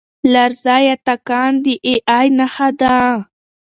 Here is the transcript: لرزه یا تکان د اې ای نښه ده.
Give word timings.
لرزه 0.33 0.75
یا 0.87 0.95
تکان 1.07 1.51
د 1.63 1.65
اې 1.87 1.95
ای 2.17 2.27
نښه 2.37 2.69
ده. 2.79 2.95